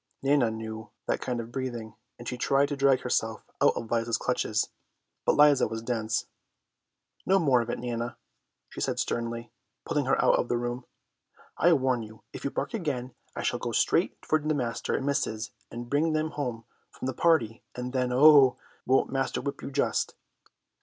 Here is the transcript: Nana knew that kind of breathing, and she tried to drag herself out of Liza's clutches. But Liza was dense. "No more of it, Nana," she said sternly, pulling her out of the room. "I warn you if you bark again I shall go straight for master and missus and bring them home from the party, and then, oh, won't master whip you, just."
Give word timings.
Nana 0.23 0.49
knew 0.49 0.89
that 1.05 1.21
kind 1.21 1.39
of 1.39 1.51
breathing, 1.51 1.93
and 2.17 2.27
she 2.27 2.35
tried 2.35 2.69
to 2.69 2.75
drag 2.75 3.01
herself 3.01 3.43
out 3.61 3.73
of 3.75 3.91
Liza's 3.91 4.17
clutches. 4.17 4.69
But 5.25 5.37
Liza 5.37 5.67
was 5.67 5.83
dense. 5.83 6.25
"No 7.23 7.37
more 7.37 7.61
of 7.61 7.69
it, 7.69 7.77
Nana," 7.77 8.17
she 8.67 8.81
said 8.81 8.97
sternly, 8.97 9.51
pulling 9.85 10.05
her 10.05 10.19
out 10.19 10.39
of 10.39 10.49
the 10.49 10.57
room. 10.57 10.85
"I 11.55 11.71
warn 11.73 12.01
you 12.01 12.23
if 12.33 12.43
you 12.43 12.49
bark 12.49 12.73
again 12.73 13.13
I 13.35 13.43
shall 13.43 13.59
go 13.59 13.73
straight 13.73 14.17
for 14.25 14.39
master 14.39 14.95
and 14.95 15.05
missus 15.05 15.51
and 15.69 15.87
bring 15.87 16.13
them 16.13 16.31
home 16.31 16.65
from 16.89 17.05
the 17.05 17.13
party, 17.13 17.61
and 17.75 17.93
then, 17.93 18.11
oh, 18.11 18.57
won't 18.87 19.11
master 19.11 19.39
whip 19.39 19.61
you, 19.61 19.69
just." 19.69 20.15